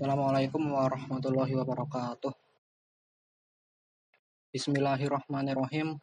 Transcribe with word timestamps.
Assalamualaikum 0.00 0.72
warahmatullahi 0.72 1.60
wabarakatuh. 1.60 2.32
Bismillahirrahmanirrahim. 4.48 6.00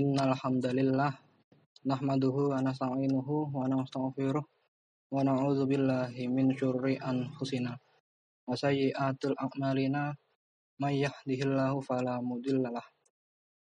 Innal 0.00 0.32
hamdalillah 0.32 1.20
nahmaduhu 1.84 2.56
wa 2.56 2.64
nasta'inuhu 2.64 3.52
wa 3.52 3.68
nastaghfiruh 3.68 4.40
wa 5.12 5.20
na'udzu 5.28 5.68
billahi 5.68 6.24
min 6.32 6.56
syurri 6.56 6.96
anfusina 6.96 7.76
wa 8.48 8.56
sayyiatil 8.56 9.36
a'malina 9.36 10.16
may 10.80 11.04
yahdihillahu 11.04 11.84
fala 11.84 12.16
mudhillalah 12.16 12.86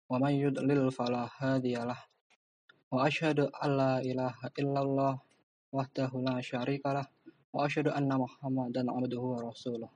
wa 0.08 0.16
may 0.16 0.40
yudlil 0.40 0.88
fala 0.88 1.28
hadiyalah. 1.28 2.00
Wa 2.88 3.04
asyhadu 3.04 3.52
an 3.52 3.70
la 3.76 3.92
ilaha 4.00 4.48
illallah 4.56 5.20
wahdahu 5.76 6.24
la 6.24 6.40
syarikalah 6.40 7.04
wa 7.56 7.64
asyhadu 7.64 7.88
anna 7.88 8.20
Muhammadan 8.20 8.84
abduhu 8.92 9.32
wa 9.32 9.48
rasuluh. 9.48 9.88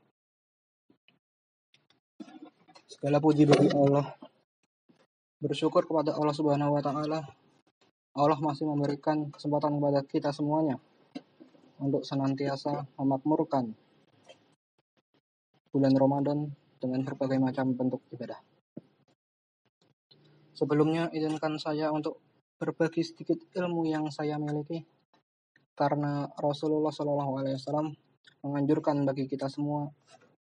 Segala 2.88 3.20
puji 3.20 3.44
bagi 3.44 3.68
Allah. 3.76 4.16
Bersyukur 5.44 5.84
kepada 5.84 6.16
Allah 6.16 6.32
Subhanahu 6.32 6.72
wa 6.72 6.80
taala. 6.80 7.20
Allah 8.16 8.38
masih 8.40 8.64
memberikan 8.64 9.28
kesempatan 9.28 9.76
kepada 9.76 10.00
kita 10.08 10.32
semuanya 10.32 10.80
untuk 11.76 12.00
senantiasa 12.00 12.88
memakmurkan 12.96 13.76
bulan 15.70 15.94
Ramadan 15.94 16.38
dengan 16.80 17.04
berbagai 17.04 17.38
macam 17.38 17.76
bentuk 17.76 18.00
ibadah. 18.10 18.40
Sebelumnya 20.56 21.12
izinkan 21.12 21.60
saya 21.60 21.92
untuk 21.92 22.24
berbagi 22.56 23.04
sedikit 23.04 23.36
ilmu 23.52 23.84
yang 23.84 24.08
saya 24.08 24.40
miliki 24.40 24.84
karena 25.80 26.28
Rasulullah 26.36 26.92
Shallallahu 26.92 27.40
Alaihi 27.40 27.56
Wasallam 27.56 27.96
menganjurkan 28.44 29.08
bagi 29.08 29.24
kita 29.24 29.48
semua 29.48 29.88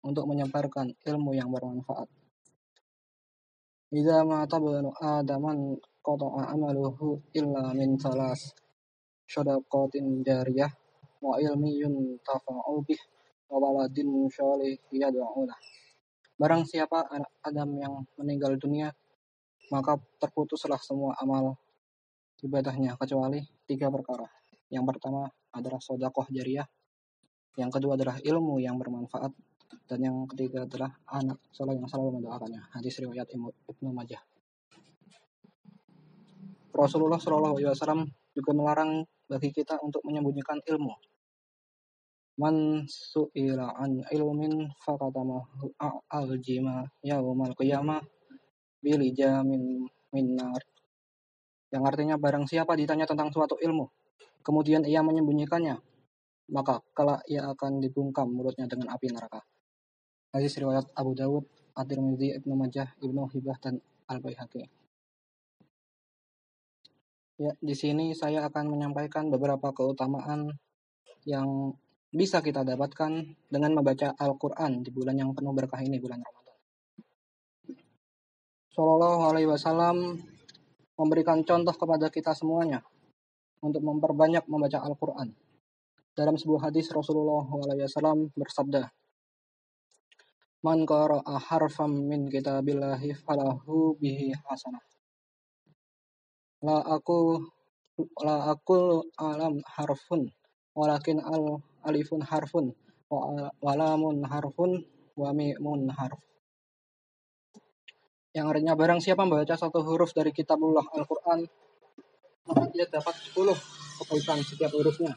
untuk 0.06 0.30
menyebarkan 0.30 0.94
ilmu 1.02 1.34
yang 1.34 1.50
bermanfaat. 1.50 2.06
Idza 3.90 4.22
ma 4.22 4.46
tabanu 4.46 4.94
adaman 4.94 5.74
qata'a 6.06 6.54
amaluhu 6.54 7.18
illa 7.34 7.74
min 7.74 7.98
salas 7.98 8.54
shadaqatin 9.26 10.22
jariyah 10.22 10.70
wa 11.18 11.34
ilmiyun 11.42 12.22
tafa'u 12.22 12.86
bih 12.86 13.02
wa 13.50 13.58
waladin 13.58 14.30
sholih 14.30 14.78
yad'ulah. 14.94 15.58
Barang 16.38 16.62
siapa 16.62 17.10
anak 17.10 17.30
Adam 17.42 17.70
yang 17.78 17.94
meninggal 18.18 18.54
dunia, 18.54 18.90
maka 19.70 19.98
terputuslah 20.22 20.78
semua 20.78 21.18
amal 21.18 21.58
ibadahnya 22.42 22.98
kecuali 22.98 23.42
tiga 23.66 23.90
perkara. 23.90 24.43
Yang 24.74 24.84
pertama 24.90 25.30
adalah 25.54 25.78
sodakoh 25.78 26.26
jariah, 26.34 26.66
yang 27.54 27.70
kedua 27.70 27.94
adalah 27.94 28.18
ilmu 28.18 28.58
yang 28.58 28.74
bermanfaat, 28.74 29.30
dan 29.86 29.98
yang 30.02 30.26
ketiga 30.26 30.66
adalah 30.66 30.90
anak 31.06 31.38
soleh 31.54 31.78
yang 31.78 31.86
selalu 31.86 32.18
mendoakannya. 32.18 32.74
Hadis 32.74 32.98
riwayat 32.98 33.30
Ibnu 33.30 33.94
Majah. 33.94 34.18
Rasulullah 36.74 37.22
Shallallahu 37.22 37.54
Alaihi 37.54 37.70
Wasallam 37.70 38.10
juga 38.34 38.50
melarang 38.50 39.06
bagi 39.30 39.54
kita 39.54 39.78
untuk 39.78 40.02
menyembunyikan 40.02 40.58
ilmu. 40.66 40.90
Man 42.34 42.82
su'ila 42.90 43.78
an 43.78 44.02
ilmin 44.10 44.74
fakatamahu 44.82 45.70
al-jima 46.10 46.82
yaumal 47.06 47.54
qiyamah 47.54 48.02
bilijamin 48.82 49.86
minar. 50.10 50.58
Yang 51.70 51.82
artinya 51.94 52.18
barang 52.18 52.50
siapa 52.50 52.74
ditanya 52.74 53.06
tentang 53.06 53.30
suatu 53.30 53.54
ilmu, 53.62 53.86
kemudian 54.44 54.84
ia 54.84 55.00
menyembunyikannya, 55.00 55.80
maka 56.52 56.84
kelak 56.92 57.24
ia 57.24 57.48
akan 57.48 57.80
dibungkam 57.80 58.28
mulutnya 58.28 58.68
dengan 58.68 58.92
api 58.92 59.08
neraka. 59.08 59.40
Hadis 60.36 60.60
riwayat 60.60 60.92
Abu 60.92 61.16
Dawud, 61.16 61.48
At-Tirmidzi, 61.72 62.36
Ibnu 62.42 62.54
Majah, 62.54 62.92
Ibnu 63.00 63.24
Hibah 63.32 63.56
dan 63.58 63.80
Al-Baihaqi. 64.10 64.68
Ya, 67.34 67.50
di 67.58 67.74
sini 67.74 68.14
saya 68.14 68.46
akan 68.46 68.70
menyampaikan 68.70 69.26
beberapa 69.26 69.74
keutamaan 69.74 70.54
yang 71.26 71.74
bisa 72.14 72.38
kita 72.44 72.62
dapatkan 72.62 73.10
dengan 73.50 73.70
membaca 73.74 74.14
Al-Quran 74.14 74.86
di 74.86 74.90
bulan 74.94 75.18
yang 75.18 75.34
penuh 75.34 75.50
berkah 75.50 75.82
ini, 75.82 75.98
bulan 75.98 76.22
Ramadan. 76.22 76.56
Sallallahu 78.70 79.20
Alaihi 79.34 79.48
Wasallam 79.50 80.18
memberikan 80.94 81.42
contoh 81.42 81.74
kepada 81.74 82.06
kita 82.06 82.34
semuanya 82.38 82.86
untuk 83.64 83.80
memperbanyak 83.80 84.44
membaca 84.44 84.84
Al-Quran. 84.84 85.32
Dalam 86.12 86.36
sebuah 86.36 86.70
hadis 86.70 86.92
Rasulullah 86.92 87.42
SAW 87.42 88.30
bersabda, 88.36 88.86
Man 90.64 90.88
qara'a 90.88 91.36
harfam 91.36 91.92
min 91.92 92.24
kitabillahi 92.28 93.12
falahu 93.20 93.96
bihi 94.00 94.32
hasanah. 94.48 94.80
La 96.64 96.80
aku 96.80 97.36
la 98.24 98.48
aku 98.48 99.04
alam 99.20 99.60
harfun 99.68 100.32
walakin 100.72 101.20
al 101.20 101.60
alifun 101.84 102.24
harfun 102.24 102.72
wa 103.12 103.52
walamun 103.60 104.24
harfun 104.24 104.88
wa 105.20 105.36
mimun 105.36 105.92
harf. 105.92 106.16
Yang 108.32 108.46
artinya 108.50 108.74
barang 108.74 109.04
siapa 109.04 109.22
membaca 109.28 109.54
satu 109.54 109.84
huruf 109.84 110.16
dari 110.16 110.32
kitabullah 110.32 110.88
Al-Quran 110.96 111.44
maka 112.44 112.68
dia 112.72 112.84
dapat 112.88 113.14
10 113.32 113.40
kebaikan 114.04 114.38
setiap 114.44 114.70
hurufnya. 114.76 115.16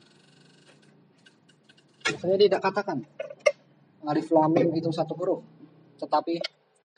Saya 2.07 2.39
tidak 2.39 2.63
katakan 2.63 3.03
alif 4.07 4.31
lam 4.31 4.51
mim 4.55 4.71
itu 4.71 4.87
satu 4.95 5.13
huruf, 5.19 5.43
tetapi 5.99 6.39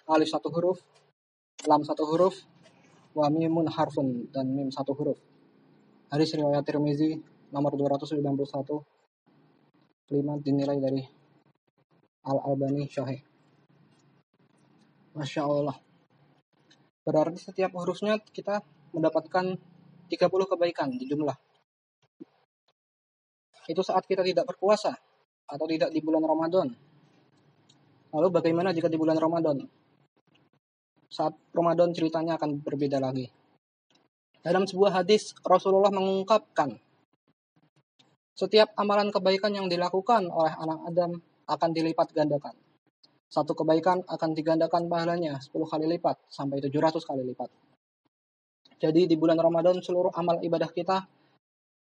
alif 0.05 0.29
satu 0.29 0.53
huruf, 0.53 0.77
lam 1.65 1.81
satu 1.81 2.05
huruf, 2.05 2.45
wa 3.17 3.25
mimun 3.33 3.65
harfun 3.73 4.29
dan 4.29 4.53
mim 4.53 4.69
satu 4.69 4.93
huruf. 4.93 5.17
Hadis 6.13 6.33
riwayat 6.37 6.65
Tirmizi 6.65 7.17
nomor 7.49 7.73
291 7.73 8.21
kelima 10.09 10.37
dinilai 10.41 10.77
dari 10.77 11.01
Al 12.25 12.37
Albani 12.45 12.85
Syahih. 12.89 13.21
Masya 15.17 15.41
Allah. 15.41 15.77
Berarti 17.01 17.41
setiap 17.41 17.73
hurufnya 17.73 18.21
kita 18.21 18.61
mendapatkan 18.93 19.57
30 20.09 20.51
kebaikan 20.51 20.89
di 20.89 21.05
jumlah. 21.05 21.37
Itu 23.69 23.85
saat 23.85 24.09
kita 24.09 24.25
tidak 24.25 24.49
berpuasa 24.49 24.97
atau 25.45 25.65
tidak 25.69 25.93
di 25.93 26.01
bulan 26.01 26.25
Ramadan. 26.25 26.67
Lalu 28.09 28.27
bagaimana 28.33 28.73
jika 28.73 28.89
di 28.89 28.97
bulan 28.97 29.21
Ramadan? 29.21 29.61
Saat 31.09 31.37
Ramadan 31.53 31.93
ceritanya 31.93 32.41
akan 32.41 32.65
berbeda 32.65 32.97
lagi. 32.97 33.29
Dalam 34.41 34.65
sebuah 34.65 35.05
hadis, 35.05 35.37
Rasulullah 35.45 35.93
mengungkapkan 35.93 36.73
setiap 38.39 38.71
amalan 38.79 39.11
kebaikan 39.11 39.51
yang 39.51 39.67
dilakukan 39.67 40.31
oleh 40.31 40.53
anak 40.55 40.79
Adam 40.87 41.11
akan 41.43 41.69
dilipat 41.75 42.15
gandakan. 42.15 42.55
Satu 43.27 43.51
kebaikan 43.51 44.01
akan 44.07 44.29
digandakan 44.31 44.87
pahalanya 44.87 45.37
10 45.37 45.53
kali 45.67 45.85
lipat 45.85 46.17
sampai 46.31 46.63
700 46.63 47.03
kali 47.03 47.21
lipat. 47.27 47.68
Jadi 48.79 49.11
di 49.11 49.15
bulan 49.19 49.35
Ramadan 49.35 49.83
seluruh 49.83 50.15
amal 50.15 50.39
ibadah 50.39 50.71
kita 50.71 51.03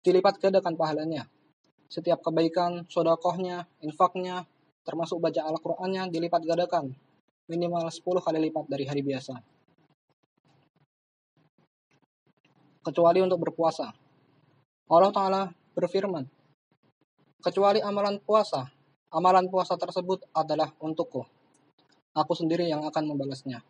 dilipat 0.03 0.43
gandakan 0.43 0.75
pahalanya. 0.75 1.31
Setiap 1.89 2.21
kebaikan, 2.21 2.85
sodakohnya, 2.91 3.65
infaknya, 3.81 4.45
termasuk 4.83 5.23
baca 5.23 5.47
Al-Qur'annya 5.47 6.11
dilipat 6.11 6.43
gandakan 6.45 6.93
minimal 7.49 7.89
10 7.89 8.05
kali 8.21 8.39
lipat 8.49 8.65
dari 8.69 8.85
hari 8.85 9.01
biasa. 9.01 9.35
Kecuali 12.85 13.19
untuk 13.25 13.41
berpuasa. 13.41 13.89
Allah 14.89 15.13
Ta'ala 15.13 15.43
berfirman, 15.77 16.25
kecuali 17.45 17.81
amalan 17.81 18.21
puasa, 18.21 18.69
amalan 19.13 19.49
puasa 19.49 19.77
tersebut 19.77 20.25
adalah 20.33 20.73
untukku. 20.81 21.25
Aku 22.17 22.33
sendiri 22.33 22.69
yang 22.69 22.85
akan 22.85 23.05
membalasnya. 23.13 23.61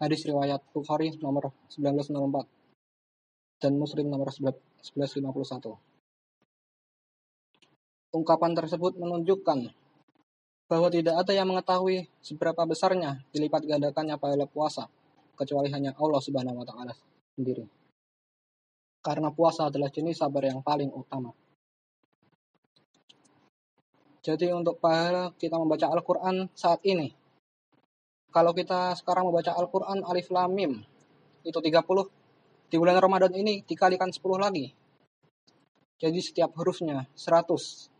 Hadis 0.00 0.24
riwayat 0.24 0.64
Bukhari 0.72 1.12
nomor 1.20 1.52
1904 1.68 2.48
dan 3.60 3.76
Muslim 3.76 4.08
nomor 4.08 4.32
1151. 4.32 5.76
Ungkapan 8.16 8.56
tersebut 8.56 8.96
menunjukkan 8.96 9.68
bahwa 10.72 10.88
tidak 10.88 11.20
ada 11.20 11.36
yang 11.36 11.52
mengetahui 11.52 12.08
seberapa 12.24 12.64
besarnya 12.64 13.20
dilipat 13.28 13.68
gandakannya 13.68 14.16
pahala 14.16 14.48
puasa 14.48 14.88
kecuali 15.36 15.68
hanya 15.68 15.92
Allah 16.00 16.20
Subhanahu 16.24 16.64
wa 16.64 16.66
taala 16.66 16.96
sendiri. 17.36 17.68
Karena 19.04 19.28
puasa 19.28 19.68
adalah 19.68 19.92
jenis 19.92 20.16
sabar 20.16 20.48
yang 20.48 20.64
paling 20.64 20.88
utama. 20.96 21.28
Jadi 24.24 24.48
untuk 24.48 24.80
pahala 24.80 25.36
kita 25.36 25.60
membaca 25.60 25.92
Al-Qur'an 25.92 26.48
saat 26.56 26.80
ini 26.88 27.19
kalau 28.30 28.54
kita 28.54 28.94
sekarang 28.98 29.26
membaca 29.26 29.52
Al-Quran 29.54 30.06
Alif 30.06 30.30
Lam 30.30 30.50
Mim, 30.54 30.72
itu 31.44 31.58
30. 31.58 32.08
Di 32.70 32.78
bulan 32.78 33.02
Ramadan 33.02 33.34
ini 33.34 33.66
dikalikan 33.66 34.14
10 34.14 34.38
lagi. 34.38 34.70
Jadi 36.00 36.18
setiap 36.22 36.56
hurufnya 36.56 37.04
100. 37.12 37.90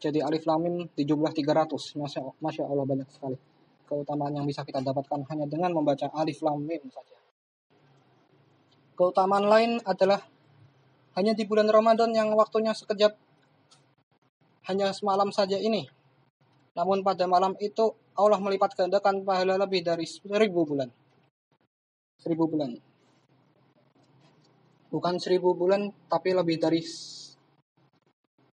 Jadi 0.00 0.24
alif 0.24 0.48
lam 0.48 0.64
mim 0.64 0.76
di 0.96 1.04
jumlah 1.04 1.28
300. 1.28 2.00
Masya, 2.00 2.20
Masya 2.40 2.64
Allah 2.64 2.88
banyak 2.88 3.08
sekali. 3.12 3.36
Keutamaan 3.84 4.32
yang 4.32 4.48
bisa 4.48 4.64
kita 4.64 4.80
dapatkan 4.80 5.28
hanya 5.28 5.44
dengan 5.44 5.76
membaca 5.76 6.08
alif 6.16 6.40
lam 6.40 6.64
mim 6.64 6.80
saja. 6.88 7.20
Keutamaan 8.96 9.44
lain 9.44 9.70
adalah 9.84 10.24
hanya 11.20 11.36
di 11.36 11.44
bulan 11.44 11.68
Ramadan 11.68 12.16
yang 12.16 12.32
waktunya 12.32 12.72
sekejap 12.72 13.12
hanya 14.72 14.96
semalam 14.96 15.28
saja 15.34 15.60
ini. 15.60 15.84
Namun 16.74 17.02
pada 17.02 17.26
malam 17.26 17.58
itu 17.58 17.90
Allah 18.14 18.38
melipat 18.38 18.78
gandakan 18.78 19.26
pahala 19.26 19.58
lebih 19.58 19.82
dari 19.82 20.06
seribu 20.06 20.62
bulan. 20.66 20.88
Seribu 22.20 22.46
bulan. 22.46 22.76
Bukan 24.90 25.14
seribu 25.22 25.54
bulan, 25.54 25.90
tapi 26.10 26.34
lebih 26.34 26.58
dari 26.58 26.82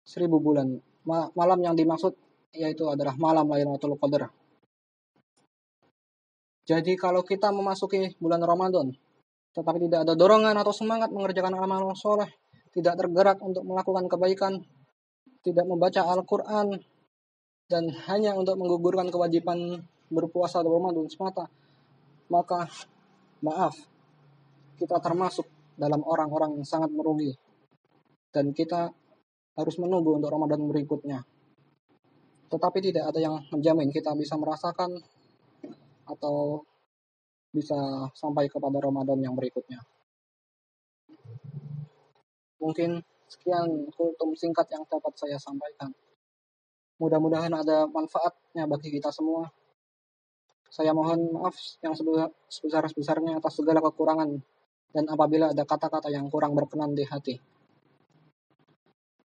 seribu 0.03 0.37
bulan. 0.39 0.67
Ma 1.07 1.27
malam 1.33 1.59
yang 1.63 1.75
dimaksud 1.75 2.13
yaitu 2.55 2.87
adalah 2.87 3.15
malam 3.19 3.51
Lailatul 3.51 3.99
Qadar. 3.99 4.31
Jadi 6.65 6.97
kalau 6.97 7.21
kita 7.21 7.53
memasuki 7.53 8.17
bulan 8.17 8.41
Ramadan, 8.41 8.89
tetapi 9.53 9.85
tidak 9.85 10.09
ada 10.09 10.13
dorongan 10.17 10.55
atau 10.57 10.73
semangat 10.73 11.13
mengerjakan 11.13 11.53
amal 11.53 11.93
soleh, 11.93 12.27
tidak 12.73 12.97
tergerak 12.97 13.37
untuk 13.39 13.61
melakukan 13.61 14.09
kebaikan, 14.09 14.53
tidak 15.45 15.65
membaca 15.69 16.01
Al-Quran, 16.09 16.81
dan 17.65 17.89
hanya 18.09 18.37
untuk 18.37 18.57
menggugurkan 18.61 19.09
kewajiban 19.09 19.81
berpuasa 20.09 20.61
Ramadan 20.61 21.09
semata, 21.09 21.49
maka 22.29 22.69
maaf, 23.41 23.73
kita 24.77 25.01
termasuk 25.01 25.49
dalam 25.73 26.05
orang-orang 26.05 26.61
yang 26.61 26.67
sangat 26.67 26.93
merugi. 26.93 27.33
Dan 28.29 28.51
kita 28.51 28.91
harus 29.55 29.75
menunggu 29.79 30.19
untuk 30.19 30.29
Ramadan 30.29 30.61
berikutnya. 30.67 31.23
Tetapi 32.51 32.77
tidak 32.83 33.09
ada 33.09 33.19
yang 33.19 33.35
menjamin 33.49 33.89
kita 33.89 34.13
bisa 34.13 34.35
merasakan 34.35 34.99
atau 36.05 36.61
bisa 37.55 38.11
sampai 38.13 38.51
kepada 38.51 38.77
Ramadan 38.77 39.17
yang 39.23 39.33
berikutnya. 39.33 39.79
Mungkin 42.59 42.99
sekian 43.25 43.89
kultum 43.95 44.35
singkat 44.35 44.67
yang 44.69 44.83
dapat 44.85 45.13
saya 45.15 45.39
sampaikan. 45.39 45.89
Mudah-mudahan 46.95 47.51
ada 47.51 47.87
manfaatnya 47.91 48.63
bagi 48.67 48.89
kita 48.95 49.11
semua. 49.11 49.51
Saya 50.71 50.91
mohon 50.95 51.19
maaf 51.35 51.55
yang 51.83 51.95
sebesar-besarnya 52.47 53.39
atas 53.39 53.59
segala 53.59 53.79
kekurangan 53.83 54.39
dan 54.95 55.03
apabila 55.11 55.51
ada 55.51 55.63
kata-kata 55.67 56.07
yang 56.07 56.31
kurang 56.31 56.55
berkenan 56.55 56.95
di 56.95 57.03
hati. 57.03 57.35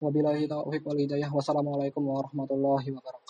Wabillahi 0.01 0.49
taufiq. 0.49 0.85
Wassalamualaikum 1.29 2.01
warahmatullahi 2.09 2.89
wabarakatuh. 2.95 3.28